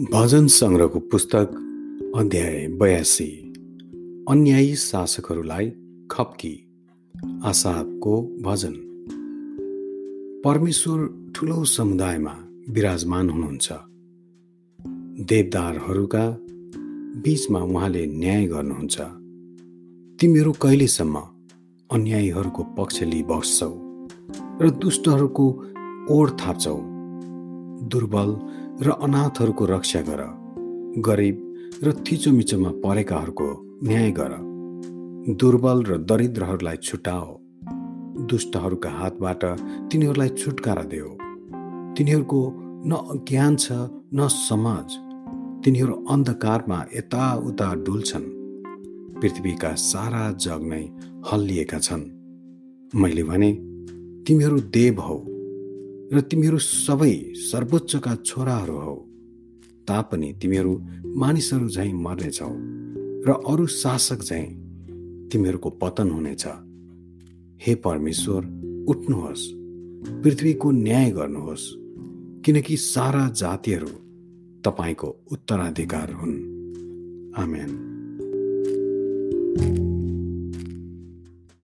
[0.00, 1.48] भजन सङ्ग्रहको पुस्तक
[2.16, 3.52] अध्याय बयासी।
[4.28, 5.72] अन्यायी शासकहरूलाई
[6.10, 6.72] खप्की
[7.44, 8.72] आशाको भजन।
[10.44, 13.72] परमेश्वर ठुलो समुदायमा विराजमान हुनुहुन्छ।
[15.24, 16.38] देवदारहरूका
[17.22, 19.00] बीचमा उहाँले न्याय गर्नुहुन्छ।
[20.20, 21.20] तिमीहरू कहिलेसम्म
[21.92, 23.72] अन्यायीहरूको पक्ष लिइ बस्छौ
[24.62, 25.64] र दुष्टहरूको
[26.10, 26.89] ओढ थाप्छौ?
[27.82, 28.36] दुर्बल
[28.86, 30.22] र अनाथहरूको रक्षा गर।
[30.98, 34.32] गरिब र थिचोमिचोमा परेकाहरूको न्याय गर।
[35.34, 37.40] दुर्बल र दरिद्रहरूलाई छुटाओ।
[38.26, 39.44] दुष्टहरूका हातबाट
[39.92, 41.08] तिनीहरूलाई छुटकारा देऊ।
[41.94, 42.52] तिनीहरूको
[42.86, 43.72] न ज्ञान छ
[44.14, 44.92] न समझ
[45.64, 48.28] तिनीहरू अन्धकारमा यताउता डुल्छन्।
[49.20, 50.88] पृथ्वीका सारा जग नै
[51.32, 52.04] हल्लिएका छन्।
[52.94, 53.52] मैले भने
[54.26, 55.29] तिमीहरू देव हौ।
[56.12, 58.94] र तिमीहरू सबै सर्वोच्चका छोराहरू हौ।
[59.88, 62.50] तापनि तिमीहरू मानिसहरू झैँ मर्नेछौ
[63.26, 64.46] र अरू शासक झैँ
[65.28, 66.46] तिमीहरूको पतन हुनेछ।
[67.62, 68.44] हे परमेश्वर
[68.88, 69.50] उठ्नुहोस्।
[70.22, 71.74] पृथ्वीको न्याय गर्नुहोस्
[72.44, 73.88] किनकि सारा जातिहरू
[74.64, 76.36] तपाईँको उत्तराधिकार हुन्।
[77.36, 77.89] आमेन।